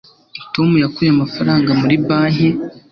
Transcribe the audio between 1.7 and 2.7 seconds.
muri banki